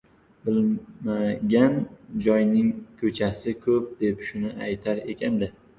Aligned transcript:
Bilma- 0.47 1.17
gan 1.51 1.77
joyning 2.29 2.73
ko‘chasi 3.05 3.55
ko‘p, 3.69 3.95
deb 4.05 4.29
shuni 4.31 4.59
aytar 4.69 5.09
ekanda. 5.17 5.57